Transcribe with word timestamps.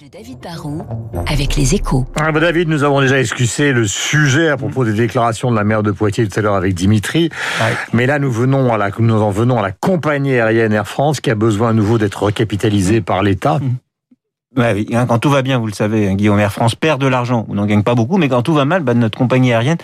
de 0.00 0.06
David 0.08 0.38
Barrault 0.38 0.86
avec 1.26 1.56
les 1.56 1.74
échos. 1.74 2.06
Ah 2.16 2.30
bah 2.32 2.40
David, 2.40 2.68
nous 2.68 2.82
avons 2.84 3.00
déjà 3.00 3.18
excusé 3.18 3.72
le 3.72 3.86
sujet 3.86 4.48
à 4.48 4.56
propos 4.56 4.84
des 4.84 4.92
déclarations 4.92 5.50
de 5.50 5.56
la 5.56 5.64
maire 5.64 5.82
de 5.82 5.90
Poitiers 5.90 6.26
tout 6.26 6.38
à 6.38 6.42
l'heure 6.42 6.54
avec 6.54 6.74
Dimitri. 6.74 7.30
Mais 7.92 8.06
là, 8.06 8.18
nous 8.18 8.30
venons 8.30 8.72
à 8.72 8.78
la, 8.78 8.90
nous 8.96 9.20
en 9.20 9.30
venons 9.30 9.58
à 9.58 9.62
la 9.62 9.72
compagnie 9.72 10.34
aérienne 10.34 10.72
Air 10.72 10.86
France 10.86 11.20
qui 11.20 11.30
a 11.30 11.34
besoin 11.34 11.70
à 11.70 11.72
nouveau 11.72 11.98
d'être 11.98 12.22
recapitalisée 12.22 13.00
par 13.00 13.22
l'État. 13.22 13.58
Ouais, 14.56 14.72
oui, 14.72 14.86
hein, 14.94 15.06
quand 15.06 15.18
tout 15.18 15.30
va 15.30 15.42
bien, 15.42 15.58
vous 15.58 15.66
le 15.66 15.72
savez, 15.72 16.08
hein, 16.08 16.14
Guillaume, 16.14 16.38
Air 16.38 16.52
France 16.52 16.74
perd 16.74 17.00
de 17.00 17.06
l'argent. 17.06 17.44
On 17.48 17.54
n'en 17.54 17.66
gagne 17.66 17.82
pas 17.82 17.94
beaucoup, 17.94 18.18
mais 18.18 18.28
quand 18.28 18.42
tout 18.42 18.54
va 18.54 18.64
mal, 18.64 18.82
bah, 18.82 18.94
notre 18.94 19.18
compagnie 19.18 19.52
aérienne, 19.52 19.78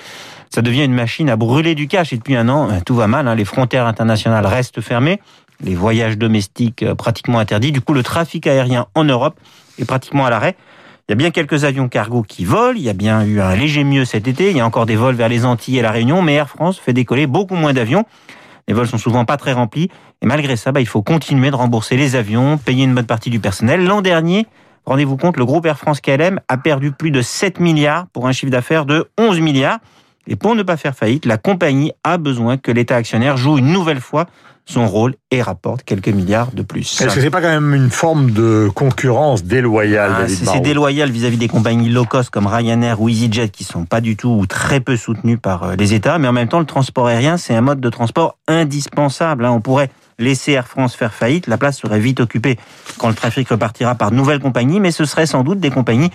ça 0.48 0.62
devient 0.62 0.84
une 0.84 0.95
machine 0.95 1.29
à 1.29 1.36
brûler 1.36 1.75
du 1.75 1.88
cash. 1.88 2.12
Et 2.12 2.16
depuis 2.16 2.36
un 2.36 2.48
an, 2.48 2.70
euh, 2.70 2.79
tout 2.84 2.95
va 2.95 3.09
mal. 3.09 3.27
Hein, 3.29 3.34
les 3.34 3.45
frontières 3.45 3.86
internationales 3.86 4.46
restent 4.46 4.80
fermées, 4.80 5.20
les 5.62 5.75
voyages 5.75 6.16
domestiques 6.16 6.82
euh, 6.82 6.95
pratiquement 6.95 7.40
interdits. 7.40 7.72
Du 7.72 7.80
coup, 7.80 7.95
le 7.95 8.02
trafic 8.02 8.46
aérien 8.46 8.86
en 8.95 9.04
Europe 9.04 9.38
est 9.79 9.86
pratiquement 9.86 10.26
à 10.26 10.30
l'arrêt. 10.30 10.56
Il 11.08 11.12
y 11.12 11.14
a 11.14 11.16
bien 11.16 11.30
quelques 11.30 11.64
avions 11.64 11.88
cargo 11.88 12.23
qui 12.23 12.45
volent. 12.45 12.77
Il 12.77 12.82
y 12.82 12.91
a 12.91 12.92
bien 12.92 13.24
eu 13.24 13.41
un 13.41 13.56
léger 13.56 13.82
mieux 13.82 14.04
cet 14.04 14.28
été. 14.28 14.51
Il 14.51 14.56
y 14.56 14.60
a 14.60 14.66
encore 14.66 14.84
des 14.84 14.96
vols 14.96 15.14
vers 15.14 15.30
les 15.30 15.46
Antilles 15.46 15.78
et 15.78 15.82
la 15.82 15.91
Réunion, 15.91 16.20
mais 16.20 16.34
Air 16.34 16.51
France 16.51 16.78
fait 16.78 16.92
décoller 16.92 17.27
beaucoup 17.27 17.54
moins 17.54 17.73
d'avions. 17.73 18.04
Les 18.68 18.74
vols 18.74 18.87
sont 18.87 18.98
souvent 18.98 19.24
pas 19.24 19.38
très 19.38 19.54
remplis. 19.54 19.88
Et 20.20 20.27
malgré 20.27 20.56
ça, 20.56 20.70
bah, 20.70 20.80
il 20.80 20.87
faut 20.87 21.01
continuer 21.01 21.51
de 21.51 21.56
rembourser 21.56 21.96
les 21.96 22.14
avions, 22.14 22.59
payer 22.59 22.84
une 22.84 22.95
bonne 22.95 23.06
partie 23.06 23.30
du 23.30 23.41
personnel. 23.41 23.87
L'an 23.87 24.02
dernier, 24.02 24.46
rendez-vous 24.84 25.16
compte, 25.16 25.38
le 25.38 25.46
groupe 25.46 25.64
Air 25.64 25.79
France 25.79 26.02
KLM 26.02 26.40
a 26.48 26.59
perdu 26.59 26.92
plus 26.92 27.10
de 27.10 27.23
7 27.23 27.60
milliards 27.60 28.06
pour 28.09 28.26
un 28.26 28.32
chiffre 28.32 28.52
d'affaires 28.52 28.84
de 28.84 29.09
11 29.18 29.40
milliards. 29.40 29.79
Et 30.28 30.37
pour 30.37 30.55
ne 30.55 30.62
pas 30.62 30.77
faire 30.77 30.95
faillite, 30.95 31.24
la 31.24 31.38
compagnie 31.38 31.92
a 32.05 32.18
besoin 32.18 32.59
que 32.59 32.70
l'État 32.70 32.96
actionnaire 32.96 33.37
joue 33.37 33.59
une 33.59 33.73
nouvelle 33.73 34.00
fois 34.00 34.27
son 34.68 34.87
rôle 34.87 35.14
et 35.30 35.41
rapporte 35.41 35.82
quelques 35.82 36.09
milliards 36.09 36.52
de 36.52 36.60
plus. 36.60 37.01
Est-ce 37.01 37.14
que 37.14 37.20
c'est 37.23 37.30
pas 37.30 37.41
quand 37.41 37.48
même 37.48 37.74
une 37.74 37.91
forme 37.91 38.32
de 38.32 38.68
concurrence 38.74 39.42
déloyale 39.42 40.12
ah, 40.14 40.28
C'est 40.28 40.60
déloyal 40.60 41.10
vis-à-vis 41.10 41.38
des 41.38 41.48
compagnies 41.48 41.88
low 41.88 42.04
cost 42.04 42.28
comme 42.28 42.46
Ryanair 42.46 43.01
ou 43.01 43.09
EasyJet 43.09 43.48
qui 43.48 43.64
sont 43.64 43.87
pas 43.87 44.02
du 44.02 44.15
tout 44.16 44.29
ou 44.29 44.46
très 44.46 44.80
peu 44.80 44.99
soutenues 44.99 45.38
par 45.38 45.62
euh, 45.65 45.74
les 45.76 45.95
États, 45.95 46.18
mais 46.18 46.29
en 46.29 46.32
même 46.32 46.49
temps 46.49 46.60
le 46.60 46.66
transport 46.66 47.06
aérien 47.06 47.38
c'est 47.38 47.54
un 47.54 47.62
mode 47.62 47.80
de 47.80 47.88
transport 47.88 48.37
indispensable. 48.46 49.46
Hein. 49.46 49.52
On 49.52 49.62
pourrait 49.62 49.90
laisser 50.18 50.52
Air 50.52 50.66
France 50.66 50.95
faire 50.95 51.15
faillite, 51.15 51.46
la 51.46 51.56
place 51.56 51.79
serait 51.79 52.01
vite 52.01 52.21
occupée 52.21 52.59
quand 52.99 53.09
le 53.09 53.15
trafic 53.15 53.49
repartira 53.49 53.95
par 53.95 54.10
de 54.10 54.16
nouvelles 54.16 54.40
compagnies, 54.40 54.80
mais 54.80 54.90
ce 54.90 55.04
serait 55.04 55.26
sans 55.26 55.45
doute 55.45 55.60
des 55.60 55.71
compagnies 55.71 56.10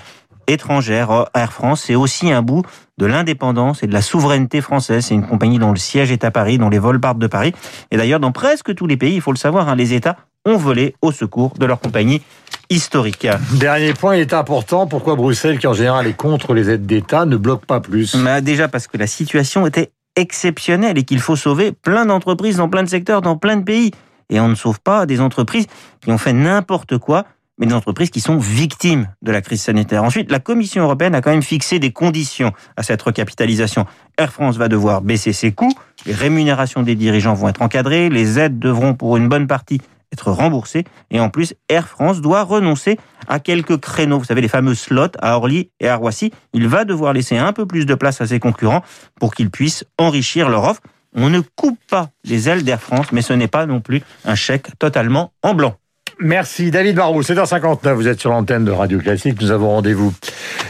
étrangères. 0.47 1.25
Air 1.33 1.53
France, 1.53 1.83
c'est 1.85 1.95
aussi 1.95 2.31
un 2.31 2.41
bout 2.41 2.63
de 2.97 3.05
l'indépendance 3.05 3.83
et 3.83 3.87
de 3.87 3.93
la 3.93 4.01
souveraineté 4.01 4.61
française. 4.61 5.05
C'est 5.05 5.15
une 5.15 5.25
compagnie 5.25 5.59
dont 5.59 5.71
le 5.71 5.77
siège 5.77 6.11
est 6.11 6.23
à 6.23 6.31
Paris, 6.31 6.57
dont 6.57 6.69
les 6.69 6.79
vols 6.79 6.99
partent 6.99 7.19
de 7.19 7.27
Paris. 7.27 7.53
Et 7.91 7.97
d'ailleurs, 7.97 8.19
dans 8.19 8.31
presque 8.31 8.73
tous 8.75 8.87
les 8.87 8.97
pays, 8.97 9.15
il 9.15 9.21
faut 9.21 9.31
le 9.31 9.37
savoir, 9.37 9.69
hein, 9.69 9.75
les 9.75 9.93
États 9.93 10.17
ont 10.45 10.57
volé 10.57 10.95
au 11.01 11.11
secours 11.11 11.53
de 11.57 11.65
leur 11.65 11.79
compagnie 11.79 12.21
historique. 12.69 13.27
Dernier 13.53 13.93
point, 13.93 14.15
il 14.15 14.21
est 14.21 14.33
important. 14.33 14.87
Pourquoi 14.87 15.15
Bruxelles, 15.15 15.59
qui 15.59 15.67
en 15.67 15.73
général 15.73 16.07
est 16.07 16.17
contre 16.17 16.53
les 16.53 16.69
aides 16.69 16.85
d'État, 16.85 17.25
ne 17.25 17.37
bloque 17.37 17.65
pas 17.65 17.79
plus? 17.79 18.15
Bah 18.15 18.41
Déjà 18.41 18.67
parce 18.67 18.87
que 18.87 18.97
la 18.97 19.07
situation 19.07 19.65
était 19.65 19.91
exceptionnelle 20.15 20.97
et 20.97 21.03
qu'il 21.03 21.19
faut 21.19 21.35
sauver 21.35 21.71
plein 21.71 22.05
d'entreprises 22.05 22.57
dans 22.57 22.69
plein 22.69 22.83
de 22.83 22.89
secteurs, 22.89 23.21
dans 23.21 23.37
plein 23.37 23.57
de 23.57 23.63
pays. 23.63 23.91
Et 24.29 24.39
on 24.39 24.47
ne 24.47 24.55
sauve 24.55 24.79
pas 24.79 25.05
des 25.05 25.21
entreprises 25.21 25.67
qui 26.01 26.11
ont 26.11 26.17
fait 26.17 26.33
n'importe 26.33 26.97
quoi 26.97 27.25
mais 27.57 27.67
des 27.67 27.73
entreprises 27.73 28.09
qui 28.09 28.19
sont 28.19 28.37
victimes 28.37 29.07
de 29.21 29.31
la 29.31 29.41
crise 29.41 29.61
sanitaire. 29.61 30.03
Ensuite, 30.03 30.31
la 30.31 30.39
Commission 30.39 30.83
européenne 30.83 31.15
a 31.15 31.21
quand 31.21 31.31
même 31.31 31.43
fixé 31.43 31.79
des 31.79 31.91
conditions 31.91 32.51
à 32.77 32.83
cette 32.83 33.01
recapitalisation. 33.01 33.85
Air 34.17 34.31
France 34.31 34.57
va 34.57 34.67
devoir 34.67 35.01
baisser 35.01 35.33
ses 35.33 35.51
coûts, 35.51 35.73
les 36.05 36.13
rémunérations 36.13 36.83
des 36.83 36.95
dirigeants 36.95 37.33
vont 37.33 37.49
être 37.49 37.61
encadrées, 37.61 38.09
les 38.09 38.39
aides 38.39 38.59
devront 38.59 38.93
pour 38.93 39.17
une 39.17 39.29
bonne 39.29 39.47
partie 39.47 39.81
être 40.13 40.31
remboursées, 40.31 40.85
et 41.09 41.19
en 41.19 41.29
plus, 41.29 41.55
Air 41.69 41.87
France 41.87 42.21
doit 42.21 42.43
renoncer 42.43 42.99
à 43.27 43.39
quelques 43.39 43.77
créneaux. 43.77 44.19
Vous 44.19 44.25
savez, 44.25 44.41
les 44.41 44.47
fameux 44.47 44.75
slots 44.75 45.17
à 45.19 45.35
Orly 45.35 45.71
et 45.79 45.89
à 45.89 45.95
Roissy. 45.95 46.31
Il 46.53 46.67
va 46.67 46.85
devoir 46.85 47.13
laisser 47.13 47.37
un 47.37 47.51
peu 47.51 47.65
plus 47.65 47.85
de 47.85 47.95
place 47.95 48.21
à 48.21 48.27
ses 48.27 48.39
concurrents 48.39 48.83
pour 49.19 49.33
qu'ils 49.33 49.49
puissent 49.49 49.83
enrichir 49.97 50.49
leur 50.49 50.63
offre. 50.65 50.81
On 51.15 51.29
ne 51.29 51.41
coupe 51.41 51.79
pas 51.89 52.09
les 52.23 52.47
ailes 52.47 52.63
d'Air 52.63 52.81
France, 52.81 53.11
mais 53.11 53.21
ce 53.21 53.33
n'est 53.33 53.47
pas 53.47 53.65
non 53.65 53.81
plus 53.81 54.01
un 54.25 54.35
chèque 54.35 54.77
totalement 54.79 55.33
en 55.41 55.53
blanc. 55.53 55.75
Merci 56.19 56.71
David 56.71 56.95
Barou, 56.95 57.21
7h59, 57.21 57.93
vous 57.93 58.07
êtes 58.07 58.19
sur 58.19 58.29
l'antenne 58.29 58.65
de 58.65 58.71
Radio 58.71 58.99
Classique, 58.99 59.41
nous 59.41 59.51
avons 59.51 59.69
rendez-vous 59.69 60.13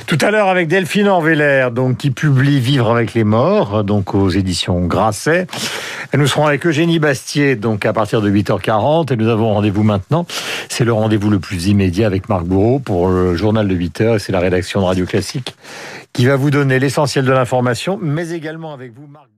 tout 0.08 0.18
à 0.22 0.32
l'heure 0.32 0.48
avec 0.48 0.68
Delphine 0.68 1.10
Enveller, 1.10 1.70
donc 1.72 1.98
qui 1.98 2.12
publie 2.12 2.60
Vivre 2.60 2.92
avec 2.92 3.14
les 3.14 3.24
morts, 3.24 3.84
donc 3.84 4.14
aux 4.16 4.30
éditions 4.30 4.86
Grasset. 4.86 5.48
Et 6.14 6.18
nous 6.18 6.28
serons 6.28 6.46
avec 6.46 6.66
Eugénie 6.66 7.00
Bastier, 7.00 7.56
donc 7.56 7.86
à 7.86 7.94
partir 7.94 8.22
de 8.22 8.30
8h40, 8.30 9.12
et 9.12 9.16
nous 9.16 9.30
avons 9.30 9.54
rendez-vous 9.54 9.84
maintenant. 9.84 10.26
C'est 10.70 10.86
le 10.86 10.94
rendez-vous 10.94 11.30
le 11.30 11.40
plus 11.40 11.68
immédiat 11.68 12.06
avec 12.08 12.30
Marc 12.30 12.44
Bourreau 12.44 12.80
pour 12.80 13.08
le 13.08 13.36
journal 13.36 13.68
de 13.68 13.76
8h, 13.76 14.16
et 14.16 14.20
c'est 14.20 14.32
la 14.32 14.40
rédaction 14.40 14.82
de 14.82 14.86
Radio 14.86 15.06
Classique 15.06 15.56
qui 16.14 16.26
va 16.26 16.36
vous 16.36 16.52
donner 16.52 16.80
l'essentiel 16.80 17.26
de 17.26 17.32
l'information, 17.32 17.98
mais 18.02 18.30
également 18.30 18.74
avec 18.74 18.94
vous 18.94 19.08
Marc 19.08 19.33